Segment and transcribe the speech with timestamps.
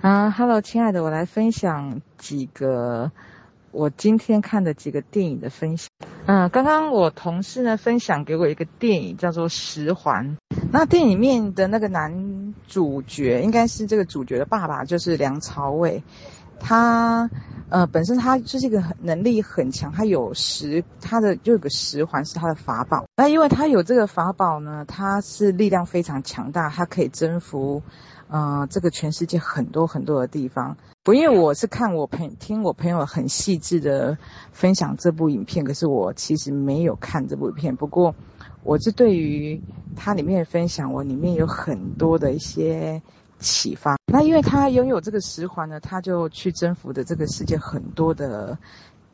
[0.00, 3.12] 啊哈喽，亲爱的，我来分享几个
[3.70, 5.90] 我今天看的几个电影的分享。
[6.24, 10.38] 嗯，刚刚我同事呢分享给我一个电影，叫做《十环》。
[10.72, 16.02] 那电影里面的那个男主角，应该是这个主角的爸爸，就是梁朝伟。
[16.60, 17.28] 他
[17.70, 23.04] 呃，本身他就是一个能力很强，他有十，他的就有个十环是他的法宝。
[23.16, 27.82] 那因为他有这个法宝呢，他是力量非常强大，他可以征服。
[28.32, 34.16] 呃，这个全世界很多很多的地方，不，因为我是看我朋听我朋友很细致的
[34.52, 37.74] 分享这部影片，可是我其实没有看这部影片。
[37.74, 38.14] 不过，
[38.62, 39.60] 我是对于
[39.96, 43.02] 它里面的分享，我里面有很多的一些
[43.40, 43.96] 启发。
[44.06, 48.56] 那因为他拥有这个十环呢，他就去征服的这个世界很多的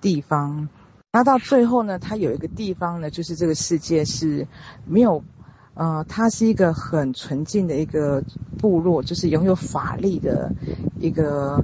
[0.01, 0.69] 地方。
[1.13, 4.47] 那到最后呢，他有一个地方呢，就是这个世界是
[4.85, 5.25] 没有。
[5.79, 8.25] 呃，他是一个很纯净的一个
[8.59, 10.51] 部落，就是拥有法力的
[10.99, 11.63] 一个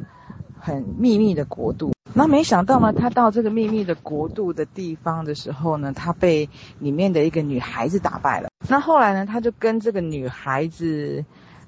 [0.60, 1.90] 很秘密的国度。
[2.12, 6.46] 那没想到呢，他到这个秘密的国度的地方的时候呢，他被
[6.78, 8.50] 里面的一个女孩子打败了。
[8.68, 11.24] 那后来呢，他就跟这个女孩子，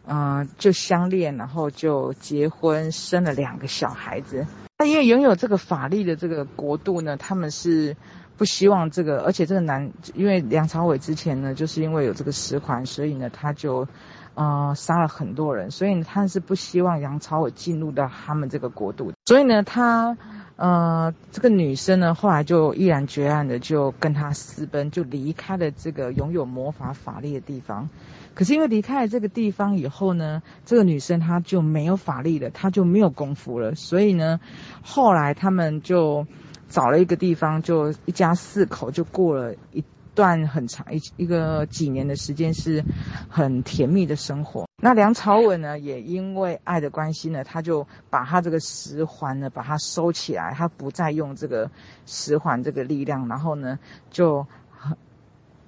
[0.06, 4.46] 嗯、就相恋，然后就结婚，生了两个小孩子。
[4.78, 7.96] 那因为拥有这个法力的这个国度呢，他们是。
[8.36, 13.86] 不希望这个，而且这个男，因为梁朝伟之前呢，就是因为有这个十环，所以呢，他就，
[14.34, 20.16] 呃，杀了很多人，所以，他是不希望梁朝伟进入到他们这个国度，所以呢，他，
[20.56, 27.88] 呃，这个女生呢，后来就毅然决然的就跟他私奔，就离开了这个拥有魔法法力的地方。
[28.34, 34.40] 可是因为离开了这个地方以后呢，这个女生她就没有法力了，她就没有功夫了，所以呢，
[34.82, 36.26] 后来他们就。
[36.66, 42.82] 找了一个地方，就一家四口就过了一段很长一一个几年的时间，是
[43.28, 44.66] 很甜蜜的生活。
[44.84, 51.70] 那梁朝伟呢，也因为爱的关系呢，他就把他这个十环呢，把它收起来，他不再用这个
[52.04, 53.78] 十环这个力量，然后呢，
[54.10, 54.46] 就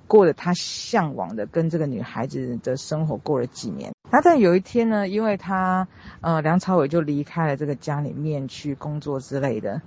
[0.06, 3.91] 过了他向往的跟这个女孩子的生活，过了几年。
[4.10, 5.88] 那在有一天呢，因为他
[6.21, 9.81] 呃梁朝伟就离开了这个家里面去工作之类的。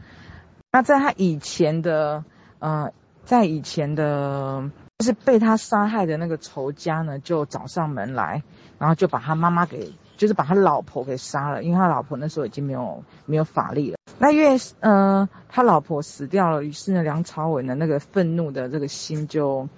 [0.72, 2.24] 那在他以前的，
[2.58, 2.92] 呃，
[3.26, 8.44] 在以前的，就是被他杀害的那个仇家呢，就找上门来，
[8.78, 13.98] 然后就把他妈妈给，就是把他老婆给杀了，因为他老婆那时候已经没有没有法力了。
[14.18, 19.70] 那因为，呃，他老婆死掉了，于是呢，梁朝伟的那个愤怒的这个心就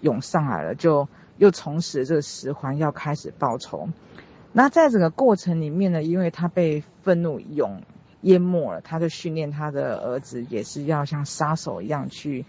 [0.00, 1.08] 涌上来了，就
[1.38, 3.88] 又重拾这个十环，要开始报仇。
[4.52, 7.82] 那在整个过程里面呢，因为他被愤怒涌。
[8.22, 12.44] 淹没了，他就训练他的儿子，也是要像杀手一样去，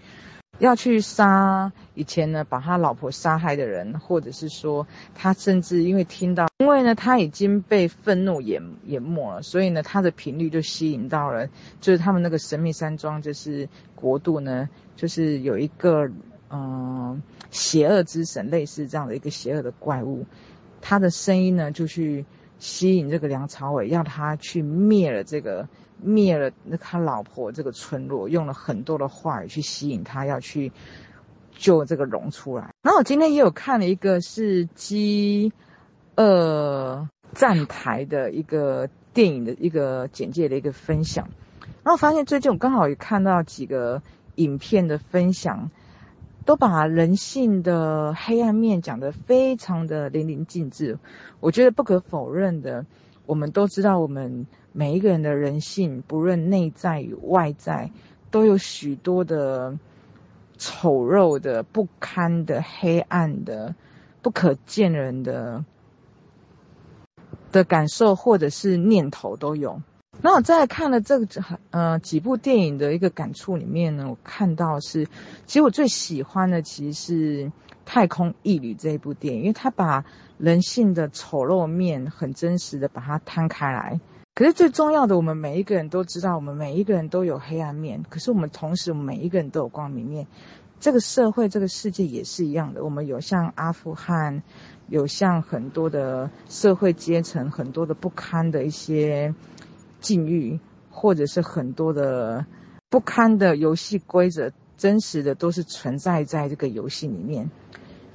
[0.59, 11.47] 要去杀以前呢把他老婆杀害的人，或者是说他甚至因为听到，因为呢他已经被愤怒淹淹没了，所以呢他的频率就吸引到了，
[11.81, 16.09] 就是他们那个神秘山庄就是国度呢，就是有一个
[16.49, 17.21] 嗯、
[17.51, 20.25] 邪恶之神，类似这样的一个邪恶的怪物，
[20.81, 22.25] 他的声音呢就去。
[22.61, 25.69] 吸引这个梁朝伟，要他去灭了这个，
[26.01, 30.71] 灭了那他老婆这个村落，用了很多的话语去吸引他，要去
[31.51, 32.73] 救这个龙出来。
[32.81, 35.51] 然后我今天也有看了一个是饥
[36.15, 41.29] 饿站台的一个电影的一个简介的一个分享，
[41.83, 44.01] 然后发现最近我刚好也看到几个
[44.35, 45.71] 影片的分享。
[46.45, 50.97] 都把人性的黑暗面讲得非常的淋漓尽致。
[51.41, 52.87] 我觉得不可否认的，
[53.29, 57.91] 我们都知道，我们每一个人的人性，不论内在与外在，
[58.31, 59.77] 都有许多的
[60.57, 63.75] 丑陋的、不堪的、黑暗的、
[64.23, 65.63] 不可见人的
[67.51, 69.79] 的感受，或者是念头都有。
[70.21, 71.27] 那我在看了这个
[71.71, 75.05] 呃几部电影的一个感触里面呢，我看到是，
[75.45, 77.45] 其实我最喜欢的其实是
[77.85, 80.03] 《太空一旅》这一部电影，因为它把
[80.37, 84.01] 人性的丑陋面很真实的把它摊开来。
[84.35, 90.27] 可是最重要的，我们每一个人都知道，我们每一个人都有黑暗面，可是我们同时，每一个人都有光明面。
[90.81, 94.43] 这个社会，这个世界也是一样的，我们有像阿富汗，
[94.89, 99.33] 有像很多的社会阶层，很多的不堪的一些。
[99.99, 100.59] 境遇，
[100.89, 102.45] 或者是很多的
[102.89, 107.49] 不堪的游戏规则，真实的都是存在在这个游戏里面。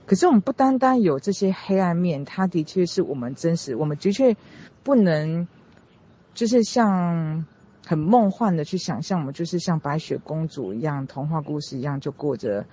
[0.07, 4.37] 可是我们不单单有这些黑暗面，它的确是我们真实，我们的确
[4.83, 5.49] 不能，
[6.35, 7.47] 就是像
[7.87, 12.67] 很梦幻的去想象，我们就是像白雪公主一样，童话故事一样，就过着，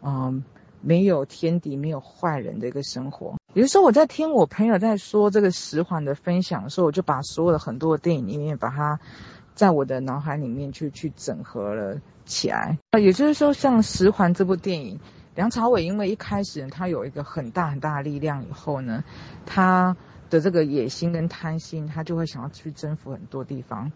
[0.00, 0.44] 嗯，
[0.80, 3.36] 没有天敌、没有坏人的一个生活。
[3.56, 9.00] 比如说我在听我朋友在说这个十环的分享的时候，我就把所有的很多的电影里面，把它
[9.54, 12.76] 在我的脑海里面去去整合了起来。
[12.90, 15.00] 啊，也就是说，像十环这部电影，
[15.34, 19.02] 梁朝伟因为一开始他有一个很大很大的力量以后呢，
[19.46, 19.96] 他
[20.30, 23.90] 的这个野心跟贪心，他就会想要去征服很多地方。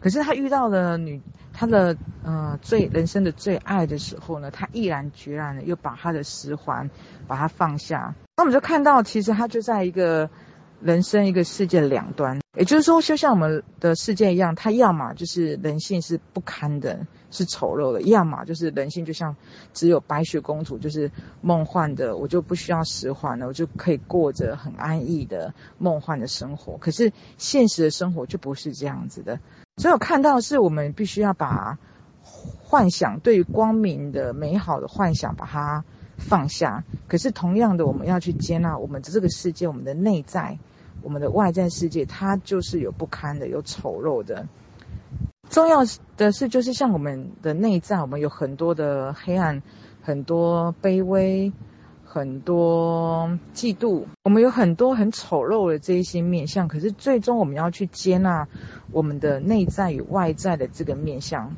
[0.00, 1.20] 可是他遇到了女，
[1.52, 6.90] 他的呃最人生的最爱的时候呢，他毅然决然的又把他的十环
[7.26, 8.14] 把它放下。
[8.36, 10.28] 那我们就看到，其实他就在一个
[10.84, 19.34] 人生一个世界两端，也就是说，就像我们的世界一样，它要么就是人性是不堪的，是丑陋的；要么就是人性就像
[19.72, 21.10] 只有白雪公主，就是
[21.40, 26.76] 梦幻的，我就不需要十环了，我就可以过着很安逸的梦幻的生活。
[26.76, 29.40] 可是现实的生活就不是这样子的。
[29.78, 31.78] 所以我看到是，我们必须要把
[32.62, 35.82] 幻想，对于光明的、美好的幻想，把它
[36.18, 36.84] 放下。
[37.08, 40.58] 可是同样的，我们要去接纳我们的这个世界，我们的内在，
[41.04, 44.44] 我们的外在世界，它就是有不堪的，有丑陋的。
[45.48, 45.84] 重要
[46.16, 49.62] 的是，就是像我们的内在，我们有很多的黑暗，
[50.02, 51.52] 很多卑微。
[52.06, 58.46] 很多嫉妒，我们有很多很丑陋的这一些面相，可是最终我们要去接纳
[58.92, 61.52] 我们的内在与外在的这个面相。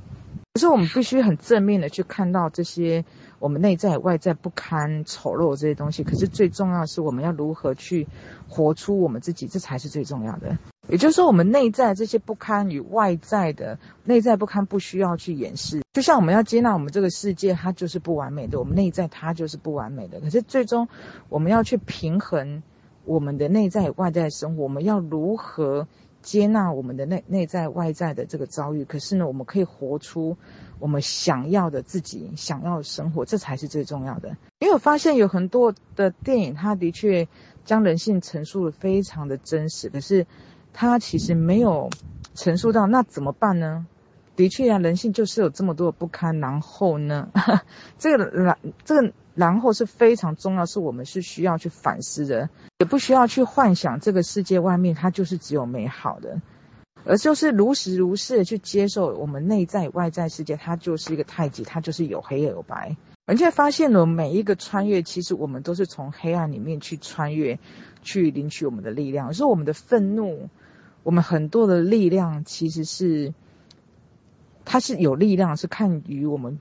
[0.54, 3.04] 可是我们必须很正面的去看到这些
[3.38, 6.02] 我们内在外在不堪丑陋这些东西。
[6.02, 8.06] 可是最重要是，我们要如何去
[8.48, 10.56] 活出我们自己，这才是最重要的。
[10.88, 15.82] 也就是说，我们内在这些不堪与外在的内在不堪，不需要去掩饰。
[15.92, 20.20] 就像我们要接纳我们这个世界，它就是不完美的，我们内在它就是不完美的。
[20.20, 20.86] 可是最终，
[21.28, 22.62] 我们要去平衡
[23.04, 24.62] 我们的内在与外在的生活。
[24.62, 25.88] 我们要如何
[26.26, 28.84] 接纳我们的内内在外在的这个遭遇？
[28.84, 30.36] 可是呢，我们可以活出
[30.80, 34.36] 我们想要的自己想要的生活，这才是最重要的。
[34.58, 37.28] 因为我发现有很多的电影，它的确
[37.64, 40.26] 将人性陈述得非常的真实，可是。
[40.78, 41.88] 它其实没有
[42.34, 43.86] 陈述到，那怎么办呢？
[44.36, 46.38] 的确啊，人性就是有这么多的不堪。
[46.38, 47.30] 然后呢，
[47.96, 52.48] 这个然这个然后是非常重要，是我们是需要去反思的，
[52.78, 56.40] 也不需要去幻想这个世界外面它就是只有美好的，
[57.04, 62.96] 而就是如实如是的去接受我们内在外在世界，它就是一个太极，它就是有黑有白。
[63.26, 67.58] 而且发现了每一个穿越，其实我们都是从黑暗里面去穿越，
[68.02, 70.48] 去领取我们的力量，是我们的愤怒。
[71.02, 73.34] 我们很多的力量其实是，
[74.64, 76.58] 它是有力量，是看于我们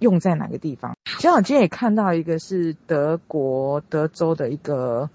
[0.00, 0.96] 用在哪个地方。
[1.20, 5.10] 像我今天也看到一个是德国德州的一个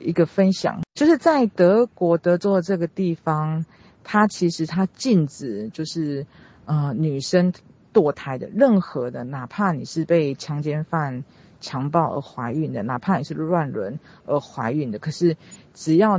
[0.00, 3.64] 一个分享，就是在德国德州的这个地方，
[4.02, 6.26] 它其实它禁止就是
[6.64, 7.52] 呃女生
[7.92, 11.22] 堕胎的，任何的，哪怕你是被强奸犯
[11.60, 15.36] 强暴而怀孕的，哪怕你是乱伦而怀孕的，可是
[15.72, 16.18] 只要。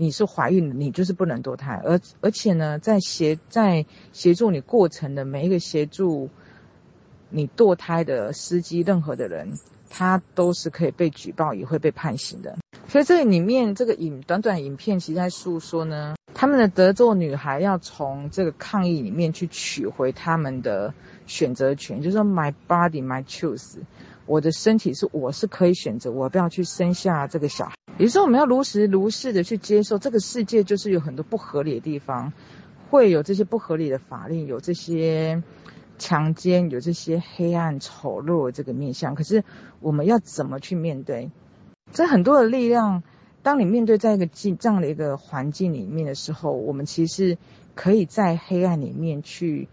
[0.00, 6.30] 你是怀孕，你就是不能堕胎，而而且呢，在协在协助你过程的每一个协助
[7.30, 9.58] 你堕胎的司机，任何的人，
[9.90, 12.56] 他都是可以被举报，也会被判刑的。
[12.88, 20.92] 所以这里面这个影短短影片，其实在诉说呢，他们的德州女孩要从这个抗议里面去取回他们的
[21.26, 23.76] 选择权，就是说 my body my choice，
[24.24, 27.74] 我的身体是我是可以选择，我不要去生下这个小孩。
[27.98, 32.32] 也就是，我们要如实如是的去接受这个世界，就是有很多不合理的地方，
[32.88, 35.42] 会有这些不合理的法令，有这些
[35.98, 39.14] 强奸，有这些黑暗丑陋的这个面向。
[39.14, 39.44] 可是，
[39.80, 41.30] 我们要怎么去面对？
[41.92, 43.02] 这很多的力量，
[43.42, 47.36] 当你面对在一个这样的一个环境里面的时候，我们其实
[47.74, 49.68] 可以在黑暗里面去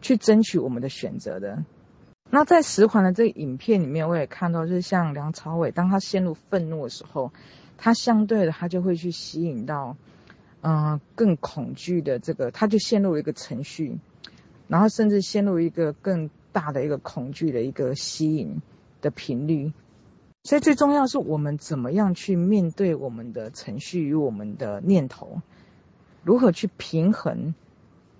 [0.00, 1.64] 去争取我们的选择的。
[2.28, 7.32] 那在十环的这个影片里面，我也看到，就是像梁朝伟，当他陷入愤怒的时候，
[7.78, 9.96] 他相对的他就会去吸引到，
[10.60, 13.98] 嗯、更恐惧的这个，他就陷入了一个程序，
[14.68, 18.60] 然后甚至陷入一个更大的一个恐惧的一个吸引
[19.00, 19.72] 的频率。
[20.44, 25.40] 所以最重要是我们怎么样去面对我们的程序与我们的念头，
[26.22, 27.54] 如何去平衡。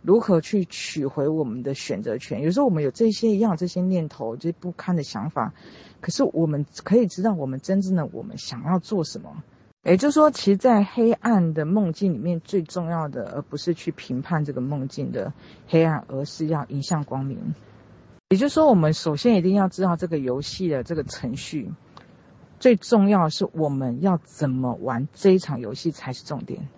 [0.02, 2.40] 如何去取回我们的选择权？
[2.40, 5.52] 有时候我们有这些一样这些念头，这些不堪的想法，
[6.00, 9.42] 可是我们可以知道我们真正的我们想要做什么。
[9.86, 15.32] 也就是说，其实，在黑暗的梦境里面，最重要的，而不是去评判这个梦境的
[15.68, 17.54] 黑暗，而是要迎向光明。
[18.30, 21.70] 也就是说，我们首先一定要知道这个游戏的这个程序，
[22.58, 26.68] 最重要的是我们要怎么玩这一场游戏才是重点。